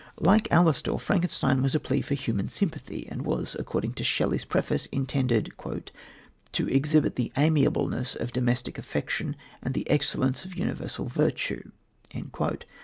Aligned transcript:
Like 0.19 0.47
Alastor, 0.49 0.97
Frankenstein 0.99 1.61
was 1.61 1.75
a 1.75 1.79
plea 1.79 2.01
for 2.01 2.15
human 2.15 2.47
sympathy, 2.47 3.07
and 3.07 3.21
was, 3.23 3.55
according 3.59 3.91
to 3.91 4.03
Shelley's 4.03 4.45
preface, 4.45 4.87
intended 4.87 5.51
"to 6.53 6.67
exhibit 6.67 7.17
the 7.17 7.31
amiableness 7.37 8.15
of 8.15 8.33
domestic 8.33 8.79
affection 8.79 9.35
and 9.61 9.75
the 9.75 9.87
excellence 9.87 10.43
of 10.43 10.57
universal 10.57 11.05
virtue." 11.05 11.69